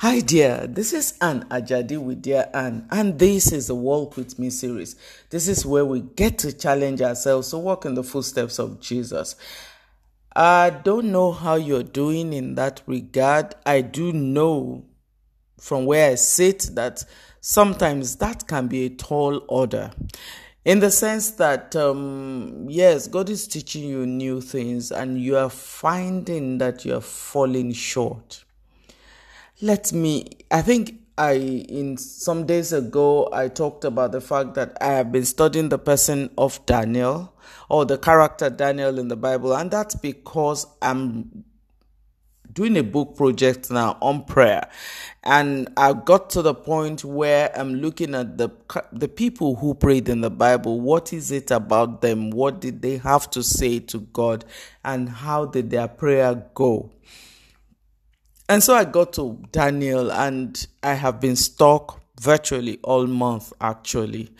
[0.00, 0.66] Hi, dear.
[0.66, 4.94] This is Anne Ajadi with Dear Anne, and this is the Walk With Me series.
[5.30, 9.36] This is where we get to challenge ourselves to walk in the footsteps of Jesus.
[10.34, 13.54] I don't know how you're doing in that regard.
[13.64, 14.84] I do know
[15.58, 17.02] from where I sit that
[17.40, 19.92] sometimes that can be a tall order.
[20.66, 25.48] In the sense that, um, yes, God is teaching you new things and you are
[25.48, 28.44] finding that you're falling short
[29.62, 34.76] let me i think i in some days ago i talked about the fact that
[34.82, 37.32] i have been studying the person of daniel
[37.70, 41.44] or the character daniel in the bible and that's because i'm
[42.52, 44.66] doing a book project now on prayer.
[45.22, 48.48] And i got to the point where i'm looking at the
[48.92, 50.80] the people who prayed in the bible.
[50.80, 52.30] What is it about them?
[52.30, 54.46] What did they have to say to god?
[54.82, 56.92] And how did their prayer go
[58.48, 64.30] and so I got to Daniel, and I have been stuck virtually all month actually.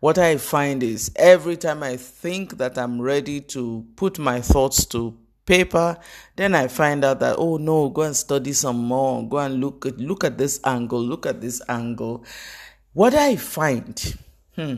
[0.00, 4.84] What I find is every time I think that I'm ready to put my thoughts
[4.86, 5.96] to paper,
[6.36, 9.86] then I find out that oh no, go and study some more, go and look
[9.86, 12.24] at look at this angle, look at this angle.
[12.92, 14.18] What I find
[14.56, 14.74] hmm,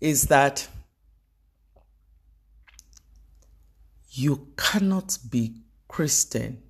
[0.00, 0.68] is that
[4.10, 5.54] you cannot be
[5.88, 6.62] Christian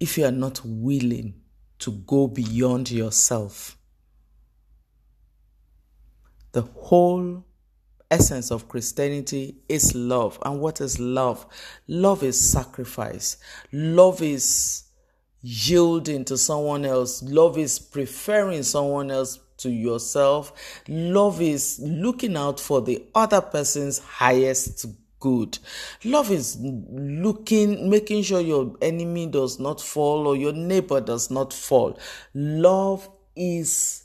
[0.00, 1.34] if you are not willing
[1.80, 3.76] to go beyond yourself.
[6.52, 7.44] The whole
[8.10, 10.38] essence of Christianity is love.
[10.44, 11.46] And what is love?
[11.86, 13.36] Love is sacrifice.
[13.72, 14.84] Love is
[15.42, 17.22] yielding to someone else.
[17.22, 20.82] Love is preferring someone else to yourself.
[20.88, 24.86] Love is looking out for the other person's highest
[25.20, 25.58] good.
[26.04, 31.52] Love is looking, making sure your enemy does not fall or your neighbor does not
[31.52, 31.98] fall.
[32.34, 34.04] Love is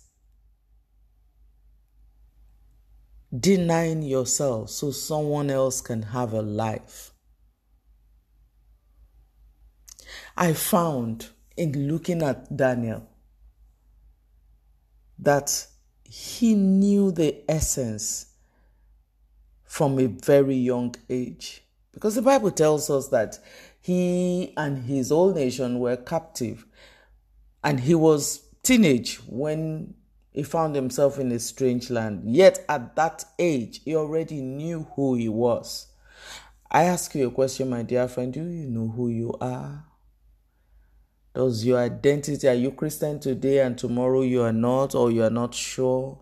[3.38, 7.12] denying yourself so someone else can have a life.
[10.36, 13.08] I found in looking at Daniel
[15.20, 15.68] that
[16.04, 18.33] he knew the essence
[19.74, 21.64] from a very young age.
[21.94, 23.40] Because the Bible tells us that
[23.82, 26.68] he and his whole nation were captive.
[27.64, 29.96] And he was teenage when
[30.32, 32.22] he found himself in a strange land.
[32.24, 35.88] Yet at that age, he already knew who he was.
[36.70, 38.32] I ask you a question, my dear friend.
[38.32, 39.86] Do you know who you are?
[41.34, 45.32] Does your identity, are you Christian today and tomorrow you are not, or you are
[45.32, 46.20] not sure?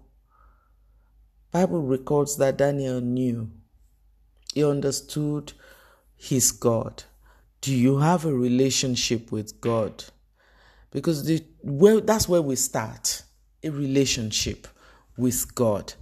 [1.51, 3.51] Bible records that Daniel knew.
[4.53, 5.53] He understood
[6.16, 7.03] his God.
[7.62, 10.03] Do you have a relationship with God?
[10.91, 11.44] Because the,
[12.06, 13.23] that's where we start
[13.63, 14.67] a relationship
[15.17, 15.94] with God.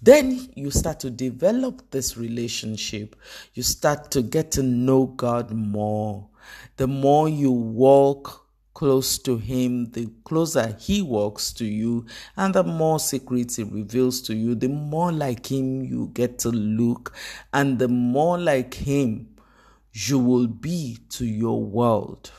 [0.00, 3.14] Then you start to develop this relationship.
[3.54, 6.28] You start to get to know God more.
[6.76, 8.41] The more you walk
[8.74, 12.06] close to Him, the closer He walks to you,
[12.36, 16.50] and the more secrets He reveals to you, the more like Him you get to
[16.50, 17.14] look,
[17.52, 19.28] and the more like Him
[19.92, 22.30] you will be to your world.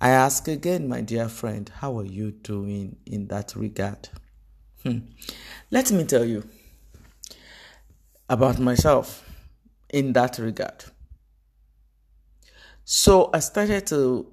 [0.00, 4.08] I ask again, my dear friend, how are you doing in that regard?
[4.82, 4.98] Hmm.
[5.70, 6.46] Let me tell you
[8.28, 9.28] about myself
[9.90, 10.84] in that regard.
[12.86, 14.30] So I started to,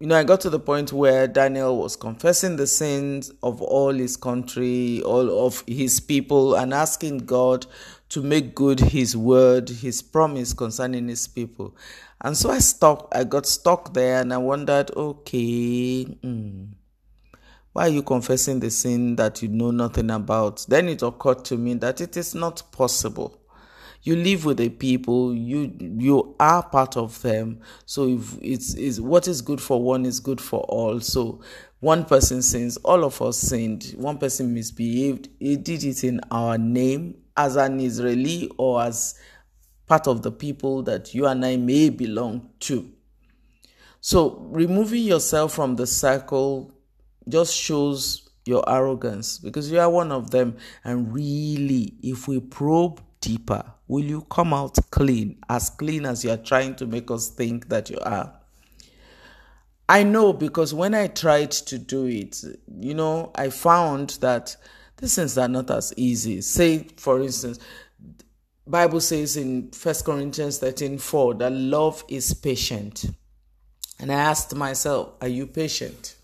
[0.00, 3.94] you know, I got to the point where Daniel was confessing the sins of all
[3.94, 7.64] his country, all of his people, and asking God
[8.10, 11.74] to make good his word, his promise concerning his people.
[12.20, 16.68] And so I stuck, I got stuck there and I wondered, okay, mm,
[17.72, 20.66] why are you confessing the sin that you know nothing about?
[20.68, 23.40] Then it occurred to me that it is not possible
[24.02, 27.60] you live with the people you you are part of them.
[27.86, 31.00] So if it's is what is good for one is good for all.
[31.00, 31.40] So
[31.80, 33.94] one person sins all of us sinned.
[33.96, 35.28] One person misbehaved.
[35.38, 39.18] He did it in our name as an israeli or as
[39.86, 42.90] part of the people that you and i may belong to.
[44.00, 46.72] So removing yourself from the circle
[47.28, 50.56] just shows your arrogance because you are one of them.
[50.84, 53.64] And really if we probe deeper?
[53.88, 57.68] Will you come out clean, as clean as you are trying to make us think
[57.70, 58.32] that you are?
[59.88, 62.44] I know because when I tried to do it,
[62.78, 64.54] you know, I found that
[64.98, 66.42] these things are not as easy.
[66.42, 67.58] Say, for instance,
[68.66, 73.06] Bible says in First Corinthians 13 4 that love is patient.
[73.98, 76.16] And I asked myself, Are you patient?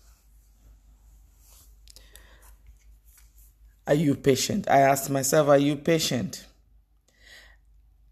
[3.87, 4.69] Are you patient?
[4.69, 6.45] I asked myself, Are you patient?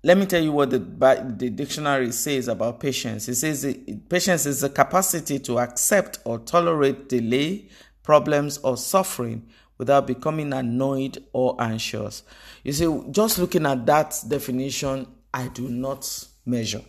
[0.06, 3.30] Let me tell you what the, the dictionary says about patience.
[3.30, 3.66] It says
[4.10, 7.70] patience is the capacity to accept or tolerate delay,
[8.04, 9.48] problems, or suffering
[9.78, 12.24] without becoming annoyed or anxious.
[12.64, 16.82] You see, just looking at that definition, I do not measure.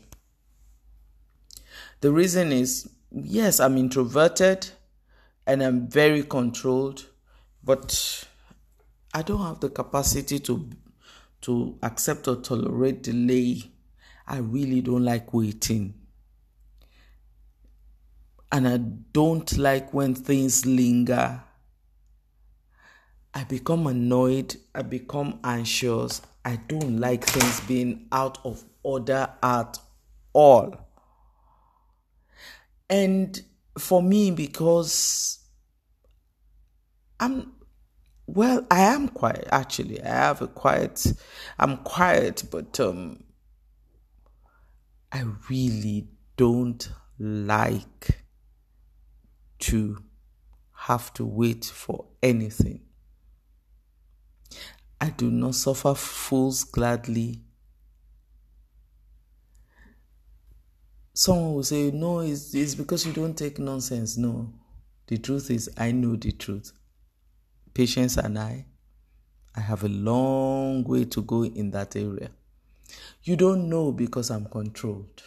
[2.01, 4.69] The reason is yes, I'm introverted
[5.47, 7.07] and I'm very controlled,
[7.63, 8.25] but
[9.15, 10.69] I don't have the capacity to
[11.45, 13.63] to accept or tolerate delay.
[14.27, 15.95] I really don't like waiting.
[18.51, 21.43] And I don't like when things linger.
[23.35, 24.57] I become annoyed.
[24.75, 26.23] I become anxious.
[26.45, 29.79] I don't like things being out of order at
[30.33, 30.75] all.
[32.89, 33.43] And
[33.79, 35.41] for me, because
[37.21, 37.53] I'm
[38.27, 40.03] well, I am quiet actually.
[40.03, 41.13] I have a quiet
[41.59, 43.23] I'm quiet, but um
[45.13, 46.89] I really don't
[47.19, 48.23] like
[49.61, 50.03] to
[50.73, 52.81] have to wait for anything.
[55.01, 57.43] I do not suffer fools gladly.
[61.13, 64.17] Someone will say, No, it's, it's because you don't take nonsense.
[64.17, 64.53] No.
[65.07, 66.73] The truth is, I know the truth.
[67.75, 68.67] Patience and I,
[69.57, 72.31] I have a long way to go in that area.
[73.25, 75.23] You don't know because I'm controlled.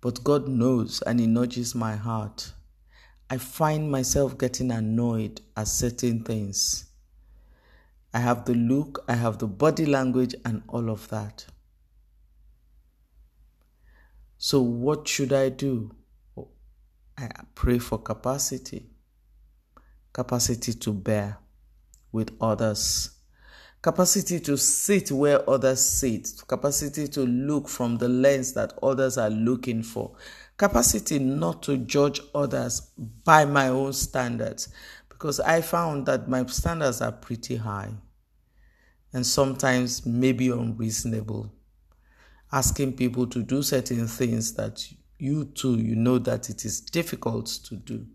[0.00, 2.52] But God knows and He nudges my heart.
[3.28, 6.86] I find myself getting annoyed at certain things.
[8.14, 11.46] I have the look, I have the body language, and all of that.
[14.38, 15.94] So, what should I do?
[17.18, 18.93] I pray for capacity
[20.14, 21.36] capacity to bear
[22.12, 23.10] with others,
[23.82, 29.28] capacity to sit where others sit, capacity to look from the lens that others are
[29.28, 30.14] looking for,
[30.56, 32.92] capacity not to judge others
[33.24, 34.68] by my own standards,
[35.08, 37.90] because I found that my standards are pretty high
[39.12, 41.52] and sometimes maybe unreasonable.
[42.52, 44.86] Asking people to do certain things that
[45.18, 48.06] you too you know that it is difficult to do.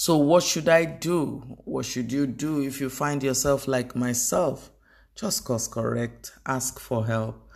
[0.00, 1.42] So, what should I do?
[1.64, 4.70] What should you do if you find yourself like myself?
[5.16, 7.50] Just course correct, ask for help,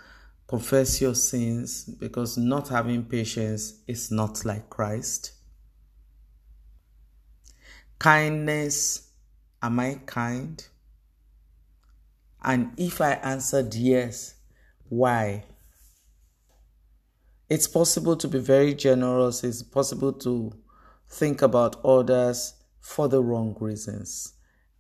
[0.49, 5.35] confess your sins because not having patience is not like Christ.
[8.01, 9.13] Kindness,
[9.63, 10.67] am I kind?
[12.43, 14.35] And if I answered yes,
[14.89, 15.45] why?
[17.49, 20.53] It's possible to be very generous, it's possible to
[21.13, 24.33] think about others for the wrong reasons.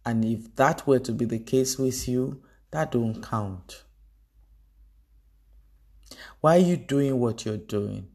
[0.04, 3.84] And if that were to be the case with you, that don't count.
[6.40, 8.08] Why are you doing what you're doing?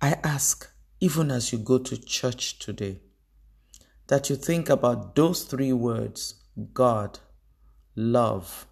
[0.00, 0.68] I ask,
[1.00, 3.00] even as you go to church today,
[4.08, 7.20] that you think about those three words God,
[7.94, 8.66] love,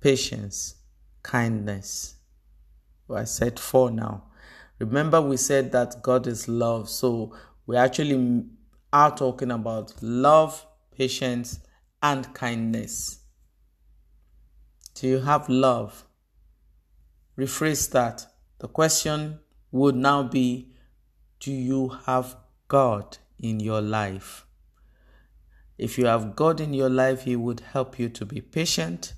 [0.00, 0.76] patience,
[1.22, 2.16] kindness.
[3.06, 4.24] Well, I said four now.
[4.78, 6.88] Remember, we said that God is love.
[6.88, 7.34] So
[7.66, 8.44] we actually
[8.92, 10.66] are talking about love,
[10.96, 11.60] patience,
[12.02, 13.20] and kindness.
[14.94, 16.04] Do you have love?
[17.38, 18.26] Rephrase that.
[18.58, 19.40] The question
[19.70, 20.72] would now be
[21.38, 22.36] Do you have
[22.68, 24.46] God in your life?
[25.78, 29.14] If you have God in your life, He would help you to be patient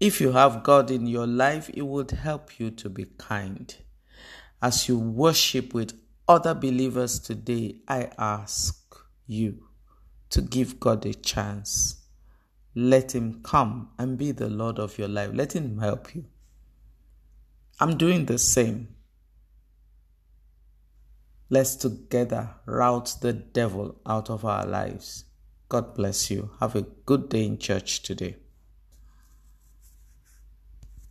[0.00, 3.76] if you have God in your life, it would help you to be kind.
[4.62, 5.92] As you worship with
[6.26, 8.94] other believers today, I ask
[9.26, 9.64] you
[10.30, 12.06] to give God a chance.
[12.74, 15.30] Let Him come and be the Lord of your life.
[15.34, 16.24] Let Him help you.
[17.78, 18.88] I'm doing the same.
[21.50, 25.24] Let's together rout the devil out of our lives.
[25.68, 26.52] God bless you.
[26.60, 28.36] Have a good day in church today.